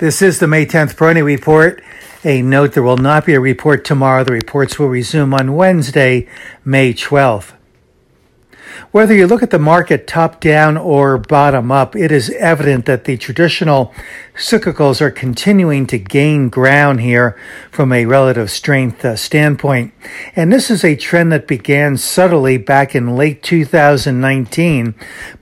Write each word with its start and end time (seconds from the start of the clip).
This 0.00 0.22
is 0.22 0.40
the 0.40 0.48
May 0.48 0.66
10th 0.66 0.96
Peroni 0.96 1.22
Report. 1.22 1.80
A 2.24 2.42
note 2.42 2.72
there 2.72 2.82
will 2.82 2.96
not 2.96 3.24
be 3.24 3.34
a 3.34 3.38
report 3.38 3.84
tomorrow. 3.84 4.24
The 4.24 4.32
reports 4.32 4.76
will 4.76 4.88
resume 4.88 5.32
on 5.32 5.54
Wednesday, 5.54 6.26
May 6.64 6.92
12th. 6.92 7.52
Whether 8.90 9.14
you 9.14 9.26
look 9.26 9.42
at 9.42 9.50
the 9.50 9.58
market 9.58 10.06
top 10.06 10.40
down 10.40 10.76
or 10.76 11.18
bottom 11.18 11.70
up, 11.72 11.96
it 11.96 12.12
is 12.12 12.30
evident 12.30 12.86
that 12.86 13.04
the 13.04 13.16
traditional 13.16 13.92
cyclicals 14.34 15.00
are 15.00 15.10
continuing 15.10 15.86
to 15.86 15.98
gain 15.98 16.48
ground 16.48 17.00
here 17.00 17.36
from 17.70 17.92
a 17.92 18.06
relative 18.06 18.50
strength 18.50 19.04
uh, 19.04 19.16
standpoint. 19.16 19.92
And 20.34 20.52
this 20.52 20.70
is 20.70 20.84
a 20.84 20.96
trend 20.96 21.32
that 21.32 21.46
began 21.46 21.96
subtly 21.96 22.56
back 22.56 22.94
in 22.94 23.16
late 23.16 23.42
2019, 23.42 24.94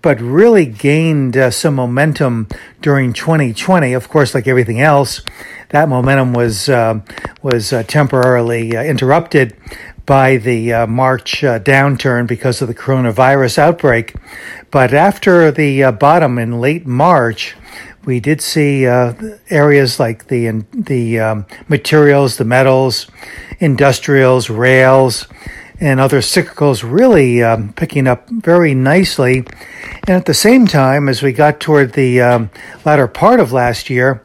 but 0.02 0.20
really 0.20 0.66
gained 0.66 1.36
uh, 1.36 1.50
some 1.50 1.74
momentum 1.74 2.48
during 2.80 3.12
2020. 3.12 3.92
Of 3.92 4.08
course, 4.08 4.34
like 4.34 4.46
everything 4.46 4.80
else, 4.80 5.22
that 5.70 5.88
momentum 5.88 6.34
was 6.34 6.68
uh, 6.68 7.00
was 7.42 7.72
uh, 7.72 7.82
temporarily 7.84 8.76
uh, 8.76 8.82
interrupted 8.82 9.56
by 10.12 10.36
the 10.36 10.70
uh, 10.70 10.86
March 10.86 11.42
uh, 11.42 11.58
downturn 11.58 12.26
because 12.26 12.60
of 12.60 12.68
the 12.68 12.74
coronavirus 12.74 13.56
outbreak. 13.56 14.14
But 14.70 14.92
after 14.92 15.50
the 15.50 15.84
uh, 15.84 15.92
bottom 15.92 16.36
in 16.36 16.60
late 16.60 16.86
March, 16.86 17.56
we 18.04 18.20
did 18.20 18.42
see 18.42 18.86
uh, 18.86 19.14
areas 19.48 19.98
like 19.98 20.26
the 20.26 20.66
the 20.70 21.18
um, 21.18 21.46
materials, 21.66 22.36
the 22.36 22.44
metals, 22.44 23.06
industrials, 23.58 24.50
rails, 24.50 25.28
and 25.80 25.98
other 25.98 26.18
cyclicals 26.18 26.84
really 26.84 27.42
um, 27.42 27.72
picking 27.72 28.06
up 28.06 28.28
very 28.28 28.74
nicely. 28.74 29.38
And 30.06 30.10
at 30.10 30.26
the 30.26 30.34
same 30.34 30.66
time, 30.66 31.08
as 31.08 31.22
we 31.22 31.32
got 31.32 31.58
toward 31.58 31.94
the 31.94 32.20
um, 32.20 32.50
latter 32.84 33.08
part 33.08 33.40
of 33.40 33.50
last 33.50 33.88
year, 33.88 34.22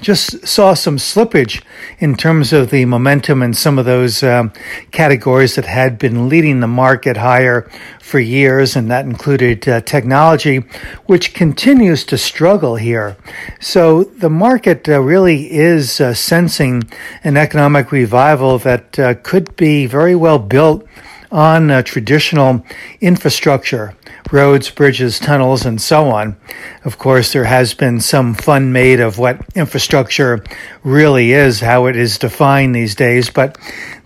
just 0.00 0.46
saw 0.46 0.74
some 0.74 0.96
slippage 0.96 1.62
in 1.98 2.14
terms 2.14 2.52
of 2.52 2.70
the 2.70 2.84
momentum 2.84 3.42
in 3.42 3.54
some 3.54 3.78
of 3.78 3.84
those 3.84 4.22
um, 4.22 4.52
categories 4.90 5.54
that 5.54 5.64
had 5.64 5.98
been 5.98 6.28
leading 6.28 6.60
the 6.60 6.66
market 6.66 7.16
higher 7.16 7.68
for 8.00 8.18
years, 8.18 8.74
and 8.74 8.90
that 8.90 9.04
included 9.04 9.68
uh, 9.68 9.80
technology, 9.82 10.58
which 11.06 11.34
continues 11.34 12.04
to 12.04 12.16
struggle 12.16 12.76
here. 12.76 13.16
So 13.60 14.04
the 14.04 14.30
market 14.30 14.88
uh, 14.88 15.00
really 15.00 15.52
is 15.52 16.00
uh, 16.00 16.14
sensing 16.14 16.84
an 17.22 17.36
economic 17.36 17.92
revival 17.92 18.58
that 18.60 18.98
uh, 18.98 19.14
could 19.14 19.54
be 19.56 19.86
very 19.86 20.14
well 20.14 20.38
built 20.38 20.86
on 21.30 21.70
uh, 21.70 21.82
traditional 21.82 22.64
infrastructure 23.00 23.94
roads, 24.32 24.70
bridges, 24.70 25.18
tunnels, 25.18 25.64
and 25.64 25.80
so 25.80 26.08
on. 26.10 26.36
Of 26.84 26.98
course, 26.98 27.32
there 27.32 27.44
has 27.44 27.74
been 27.74 28.00
some 28.00 28.34
fun 28.34 28.72
made 28.72 29.00
of 29.00 29.18
what 29.18 29.40
infrastructure 29.54 30.44
really 30.82 31.32
is, 31.32 31.60
how 31.60 31.86
it 31.86 31.96
is 31.96 32.18
defined 32.18 32.74
these 32.74 32.94
days, 32.94 33.30
but 33.30 33.56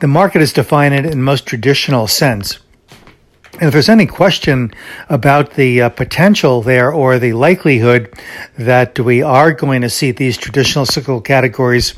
the 0.00 0.08
market 0.08 0.40
has 0.40 0.52
defined 0.52 0.94
it 0.94 1.06
in 1.06 1.22
most 1.22 1.46
traditional 1.46 2.06
sense. 2.06 2.58
And 3.54 3.64
if 3.64 3.72
there's 3.72 3.90
any 3.90 4.06
question 4.06 4.72
about 5.10 5.52
the 5.52 5.82
uh, 5.82 5.88
potential 5.90 6.62
there 6.62 6.90
or 6.90 7.18
the 7.18 7.34
likelihood 7.34 8.10
that 8.56 8.98
we 8.98 9.22
are 9.22 9.52
going 9.52 9.82
to 9.82 9.90
see 9.90 10.10
these 10.10 10.38
traditional 10.38 10.86
cyclical 10.86 11.20
categories 11.20 11.94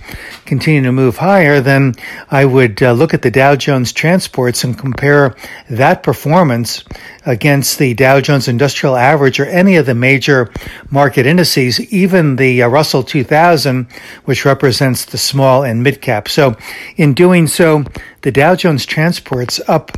continue 0.46 0.83
to 0.83 0.91
move 0.91 1.19
higher, 1.19 1.61
then 1.61 1.94
I 2.28 2.44
would 2.44 2.83
uh, 2.83 2.91
look 2.92 3.14
at 3.14 3.22
the 3.22 3.30
Dow 3.30 3.55
Jones 3.55 3.92
transports 3.92 4.64
and 4.64 4.77
compare 4.77 5.36
that 5.70 6.02
performance 6.02 6.83
against 7.24 7.78
the 7.78 7.94
Dow 7.94 8.20
Jones 8.20 8.48
Industrial 8.48 8.96
Average 8.96 9.39
or 9.39 9.46
any 9.46 9.77
of 9.77 9.86
the 9.86 9.94
major 9.94 10.50
market 10.91 11.24
indices, 11.24 11.80
even 11.92 12.34
the 12.34 12.64
uh, 12.64 12.68
Russell 12.68 13.05
2000, 13.05 13.86
which 14.24 14.44
represents 14.44 15.05
the 15.05 15.18
small 15.18 15.62
and 15.62 15.84
mid 15.84 16.02
cap. 16.02 16.28
So 16.28 16.56
in 16.96 17.14
doing 17.14 17.46
so, 17.46 17.84
the 18.22 18.33
Dow 18.33 18.56
Jones 18.56 18.86
Transports 18.86 19.61
up 19.68 19.92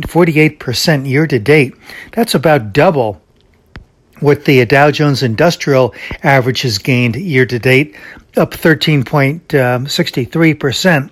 27.48% 0.00 1.08
year 1.08 1.26
to 1.26 1.38
date. 1.38 1.74
That's 2.12 2.34
about 2.34 2.72
double 2.72 3.20
what 4.20 4.44
the 4.44 4.64
Dow 4.64 4.90
Jones 4.90 5.22
Industrial 5.22 5.94
average 6.22 6.62
has 6.62 6.78
gained 6.78 7.16
year 7.16 7.44
to 7.46 7.58
date, 7.58 7.96
up 8.36 8.50
13.63%. 8.52 11.10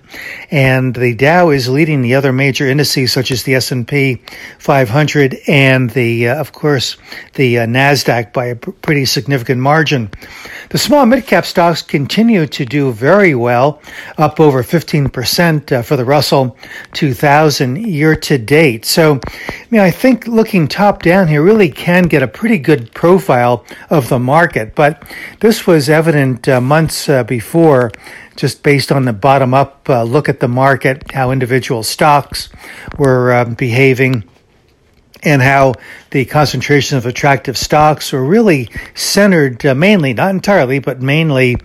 And 0.49 0.95
the 0.95 1.13
Dow 1.13 1.51
is 1.51 1.69
leading 1.69 2.01
the 2.01 2.15
other 2.15 2.33
major 2.33 2.67
indices 2.67 3.13
such 3.13 3.29
as 3.29 3.43
the 3.43 3.53
S&P 3.55 4.19
500 4.57 5.37
and 5.47 5.91
the, 5.91 6.29
uh, 6.29 6.39
of 6.39 6.51
course, 6.51 6.97
the 7.35 7.59
uh, 7.59 7.67
NASDAQ 7.67 8.33
by 8.33 8.47
a 8.47 8.55
pretty 8.55 9.05
significant 9.05 9.61
margin. 9.61 10.09
The 10.69 10.79
small 10.79 11.05
mid 11.05 11.27
cap 11.27 11.45
stocks 11.45 11.83
continue 11.83 12.47
to 12.47 12.65
do 12.65 12.91
very 12.91 13.35
well, 13.35 13.83
up 14.17 14.39
over 14.39 14.63
15% 14.63 15.71
uh, 15.71 15.83
for 15.83 15.95
the 15.97 16.05
Russell 16.05 16.57
2000 16.93 17.75
year 17.75 18.15
to 18.15 18.39
date. 18.39 18.85
So, 18.85 19.19
I 19.27 19.67
mean, 19.69 19.81
I 19.81 19.91
think 19.91 20.25
looking 20.27 20.67
top 20.67 21.03
down 21.03 21.27
here 21.27 21.43
really 21.43 21.69
can 21.69 22.05
get 22.05 22.23
a 22.23 22.27
pretty 22.27 22.57
good 22.57 22.91
profile 22.93 23.63
of 23.89 24.07
the 24.09 24.17
market, 24.17 24.73
but 24.73 25.03
this 25.39 25.67
was 25.67 25.87
evident 25.89 26.47
uh, 26.47 26.61
months 26.61 27.10
uh, 27.11 27.23
before, 27.23 27.91
just 28.35 28.63
based 28.63 28.91
on 28.91 29.05
the 29.05 29.13
bottom 29.13 29.53
up 29.53 29.87
uh, 29.89 30.03
look 30.03 30.29
at 30.29 30.39
the 30.39 30.47
market, 30.47 31.11
how 31.11 31.31
individual 31.31 31.83
stocks 31.83 32.49
were 32.97 33.31
uh, 33.31 33.45
behaving 33.45 34.23
and 35.23 35.41
how 35.41 35.73
the 36.09 36.25
concentration 36.25 36.97
of 36.97 37.05
attractive 37.05 37.57
stocks 37.57 38.11
were 38.11 38.23
really 38.23 38.69
centered 38.95 39.65
uh, 39.65 39.75
mainly, 39.75 40.13
not 40.13 40.31
entirely, 40.31 40.79
but 40.79 41.01
mainly 41.01 41.57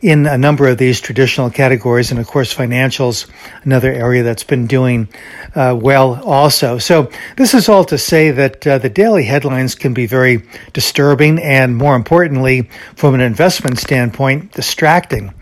in 0.00 0.26
a 0.26 0.38
number 0.38 0.66
of 0.68 0.78
these 0.78 1.00
traditional 1.00 1.50
categories. 1.50 2.10
And 2.10 2.20
of 2.20 2.26
course, 2.26 2.54
financials, 2.54 3.28
another 3.64 3.92
area 3.92 4.22
that's 4.22 4.44
been 4.44 4.66
doing 4.66 5.08
uh, 5.54 5.76
well 5.80 6.22
also. 6.24 6.78
So 6.78 7.10
this 7.36 7.52
is 7.52 7.68
all 7.68 7.84
to 7.86 7.98
say 7.98 8.30
that 8.30 8.66
uh, 8.66 8.78
the 8.78 8.88
daily 8.88 9.24
headlines 9.24 9.74
can 9.74 9.92
be 9.92 10.06
very 10.06 10.42
disturbing 10.72 11.38
and 11.40 11.76
more 11.76 11.96
importantly, 11.96 12.70
from 12.96 13.14
an 13.14 13.20
investment 13.20 13.78
standpoint, 13.78 14.52
distracting. 14.52 15.34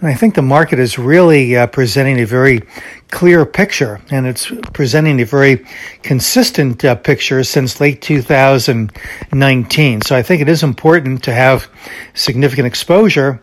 And 0.00 0.08
I 0.08 0.14
think 0.14 0.34
the 0.34 0.42
market 0.42 0.78
is 0.78 0.98
really 0.98 1.56
uh, 1.56 1.66
presenting 1.66 2.20
a 2.20 2.24
very 2.24 2.62
clear 3.10 3.44
picture, 3.44 4.00
and 4.10 4.26
it's 4.26 4.50
presenting 4.72 5.20
a 5.20 5.26
very 5.26 5.66
consistent 6.02 6.82
uh, 6.84 6.94
picture 6.94 7.44
since 7.44 7.80
late 7.80 8.00
2019. 8.00 10.00
So 10.00 10.16
I 10.16 10.22
think 10.22 10.40
it 10.40 10.48
is 10.48 10.62
important 10.62 11.22
to 11.24 11.34
have 11.34 11.68
significant 12.14 12.66
exposure 12.66 13.42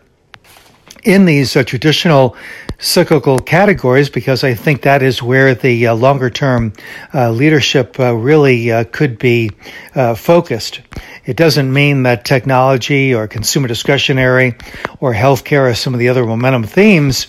in 1.04 1.24
these 1.24 1.56
uh, 1.56 1.64
traditional 1.64 2.36
cyclical 2.78 3.38
categories 3.40 4.08
because 4.08 4.44
I 4.44 4.54
think 4.54 4.82
that 4.82 5.02
is 5.02 5.20
where 5.20 5.54
the 5.54 5.88
uh, 5.88 5.94
longer 5.94 6.30
term 6.30 6.72
uh, 7.12 7.30
leadership 7.30 7.98
uh, 7.98 8.14
really 8.14 8.70
uh, 8.70 8.84
could 8.84 9.18
be 9.18 9.50
uh, 9.94 10.14
focused. 10.14 10.80
It 11.24 11.36
doesn't 11.36 11.72
mean 11.72 12.04
that 12.04 12.24
technology 12.24 13.12
or 13.12 13.26
consumer 13.26 13.66
discretionary 13.66 14.54
or 15.00 15.12
healthcare 15.12 15.70
or 15.70 15.74
some 15.74 15.92
of 15.92 16.00
the 16.00 16.08
other 16.08 16.24
momentum 16.24 16.62
themes 16.64 17.26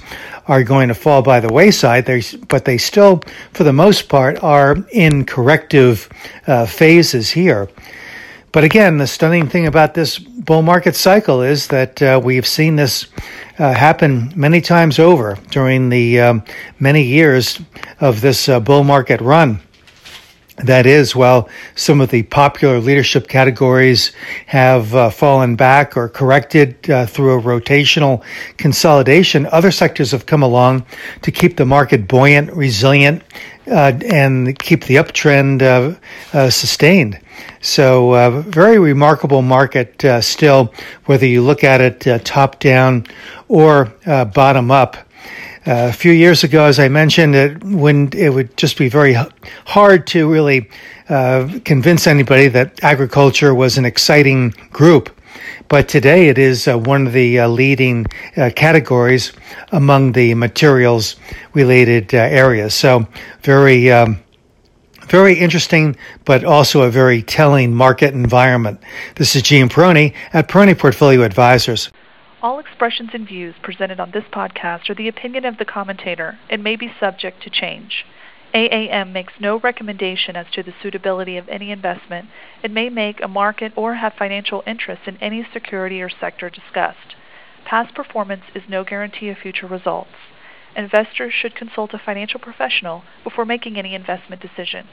are 0.48 0.64
going 0.64 0.88
to 0.88 0.96
fall 0.96 1.22
by 1.22 1.40
the 1.40 1.52
wayside, 1.52 2.06
but 2.48 2.66
they 2.66 2.78
still, 2.78 3.22
for 3.54 3.64
the 3.64 3.74
most 3.74 4.10
part, 4.10 4.42
are 4.44 4.78
in 4.92 5.26
corrective 5.26 6.10
phases 6.68 7.30
here. 7.30 7.70
But 8.52 8.64
again, 8.64 8.98
the 8.98 9.06
stunning 9.06 9.48
thing 9.48 9.68
about 9.68 9.94
this 9.94 10.18
bull 10.18 10.64
market 10.64 10.96
cycle 10.96 11.44
is 11.44 11.68
that 11.68 12.02
uh, 12.02 12.20
we've 12.24 12.48
seen 12.48 12.78
this 12.78 13.06
uh, 13.60 13.74
happen 13.74 14.34
many 14.36 14.60
times 14.60 14.98
over 14.98 15.38
during 15.52 15.90
the 15.90 16.20
um, 16.20 16.44
many 16.80 17.04
years 17.04 17.62
of 18.00 18.22
this 18.22 18.50
uh, 18.50 18.60
bull 18.60 18.84
market 18.84 19.22
run. 19.22 19.60
That 20.58 20.86
is, 20.86 21.16
while 21.16 21.48
some 21.76 22.02
of 22.02 22.10
the 22.10 22.24
popular 22.24 22.80
leadership 22.80 23.28
categories 23.28 24.12
have 24.48 24.94
uh, 24.94 25.10
fallen 25.10 25.56
back 25.56 25.96
or 25.96 26.10
corrected 26.10 26.90
uh, 26.90 27.06
through 27.06 27.40
a 27.40 27.42
rotational 27.42 28.24
consolidation, 28.58 29.46
other 29.46 29.72
sectors 29.72 30.12
have 30.12 30.26
come 30.26 30.44
along 30.44 30.86
to 31.22 31.32
keep 31.32 31.56
the 31.56 31.66
market 31.66 32.08
buoyant, 32.08 32.52
resilient, 32.52 33.24
uh, 33.68 33.94
and 34.06 34.58
keep 34.60 34.84
the 34.86 34.96
uptrend 34.96 35.62
uh, 35.62 35.98
uh, 36.36 36.50
sustained. 36.50 37.20
So, 37.62 38.14
uh, 38.14 38.42
very 38.42 38.80
remarkable 38.80 39.42
market 39.42 40.04
still, 40.22 40.74
whether 41.06 41.26
you 41.26 41.42
look 41.42 41.64
at 41.64 41.82
it 41.82 42.26
top 42.26 42.60
down 42.60 43.06
or 43.48 43.86
bottom 44.06 44.72
up. 44.72 44.98
Uh, 45.68 45.88
a 45.90 45.94
few 45.94 46.14
years 46.14 46.44
ago, 46.44 46.64
as 46.64 46.80
I 46.80 46.88
mentioned, 46.88 47.36
it 47.36 47.64
when 47.64 48.10
it 48.14 48.30
would 48.30 48.56
just 48.56 48.78
be 48.78 48.88
very 48.88 49.16
hard 49.66 50.08
to 50.08 50.28
really 50.28 50.70
uh, 51.10 51.50
convince 51.66 52.08
anybody 52.08 52.48
that 52.48 52.82
agriculture 52.82 53.54
was 53.54 53.78
an 53.78 53.86
exciting 53.86 54.52
group. 54.72 55.10
But 55.68 55.88
today 55.88 56.30
it 56.30 56.38
is 56.38 56.68
uh, 56.68 56.78
one 56.78 57.06
of 57.06 57.14
the 57.14 57.42
uh, 57.42 57.48
leading 57.50 58.08
uh, 58.38 58.52
categories 58.56 59.34
among 59.72 60.14
the 60.14 60.34
materials 60.34 61.18
related 61.54 62.16
uh, 62.16 62.18
areas. 62.18 62.74
So 62.74 63.06
very, 63.42 63.92
um, 63.92 64.20
very 65.10 65.38
interesting, 65.38 65.96
but 66.26 66.44
also 66.44 66.82
a 66.82 66.90
very 66.90 67.22
telling 67.22 67.74
market 67.74 68.14
environment. 68.14 68.80
This 69.16 69.36
is 69.36 69.42
Gene 69.42 69.70
Peroni 69.70 70.14
at 70.34 70.48
Peroni 70.48 70.78
Portfolio 70.78 71.24
Advisors. 71.24 71.92
All 72.42 72.60
expressions 72.60 73.10
and 73.14 73.28
views 73.28 73.56
presented 73.62 74.00
on 74.00 74.12
this 74.12 74.24
podcast 74.32 74.90
are 74.90 74.96
the 74.96 75.08
opinion 75.08 75.46
of 75.46 75.58
the 75.58 75.66
commentator 75.66 76.40
and 76.50 76.64
may 76.64 76.76
be 76.76 76.94
subject 77.00 77.44
to 77.44 77.50
change. 77.50 78.06
AAM 78.54 79.12
makes 79.12 79.34
no 79.40 79.60
recommendation 79.60 80.36
as 80.36 80.48
to 80.54 80.64
the 80.64 80.74
suitability 80.82 81.38
of 81.38 81.48
any 81.50 81.72
investment 81.72 82.30
and 82.64 82.74
may 82.74 82.90
make 82.90 83.22
a 83.22 83.28
market 83.28 83.74
or 83.76 83.96
have 83.96 84.14
financial 84.14 84.64
interest 84.66 85.04
in 85.06 85.18
any 85.18 85.46
security 85.54 86.02
or 86.02 86.10
sector 86.10 86.50
discussed. 86.50 87.16
Past 87.66 87.94
performance 87.94 88.44
is 88.56 88.64
no 88.68 88.84
guarantee 88.84 89.30
of 89.30 89.38
future 89.38 89.68
results. 89.68 90.16
Investors 90.80 91.34
should 91.34 91.56
consult 91.56 91.94
a 91.94 92.00
financial 92.00 92.40
professional 92.40 93.04
before 93.26 93.44
making 93.44 93.78
any 93.78 93.94
investment 93.94 94.42
decision. 94.42 94.88